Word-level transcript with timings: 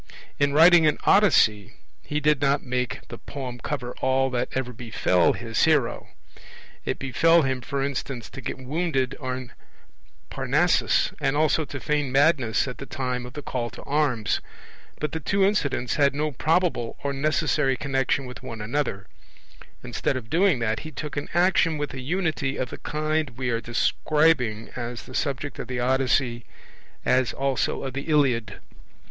In 0.39 0.51
writing 0.51 0.87
an 0.87 0.97
Odyssey, 1.03 1.73
he 2.03 2.19
did 2.19 2.41
not 2.41 2.63
make 2.63 3.07
the 3.09 3.19
poem 3.19 3.59
cover 3.59 3.93
all 4.01 4.31
that 4.31 4.47
ever 4.53 4.73
befell 4.73 5.33
his 5.33 5.65
hero 5.65 6.07
it 6.83 6.97
befell 6.97 7.43
him, 7.43 7.61
for 7.61 7.83
instance, 7.83 8.27
to 8.31 8.41
get 8.41 8.57
wounded 8.57 9.15
on 9.19 9.51
Parnassus 10.31 11.11
and 11.21 11.37
also 11.37 11.65
to 11.65 11.79
feign 11.79 12.11
madness 12.11 12.67
at 12.67 12.79
the 12.79 12.87
time 12.87 13.27
of 13.27 13.33
the 13.33 13.43
call 13.43 13.69
to 13.69 13.83
arms, 13.83 14.41
but 14.99 15.11
the 15.11 15.19
two 15.19 15.45
incidents 15.45 15.97
had 15.97 16.15
no 16.15 16.31
probable 16.31 16.97
or 17.03 17.13
necessary 17.13 17.77
connexion 17.77 18.25
with 18.25 18.41
one 18.41 18.59
another 18.59 19.05
instead 19.83 20.17
of 20.17 20.31
doing 20.31 20.57
that, 20.57 20.79
he 20.79 20.89
took 20.89 21.15
an 21.15 21.29
action 21.35 21.77
with 21.77 21.93
a 21.93 22.01
Unity 22.01 22.57
of 22.57 22.71
the 22.71 22.79
kind 22.79 23.37
we 23.37 23.51
are 23.51 23.61
describing 23.61 24.71
as 24.75 25.03
the 25.03 25.13
subject 25.13 25.59
of 25.59 25.67
the 25.67 25.79
Odyssey, 25.79 26.43
as 27.05 27.33
also 27.33 27.83
of 27.83 27.93
the 27.93 28.07
Iliad. 28.09 28.57